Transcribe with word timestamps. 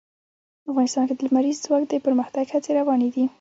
افغانستان 0.71 1.03
کې 1.07 1.13
د 1.15 1.19
لمریز 1.27 1.57
ځواک 1.65 1.83
د 1.89 1.93
پرمختګ 2.05 2.45
هڅې 2.53 2.71
روانې 2.79 3.09
دي. 3.15 3.23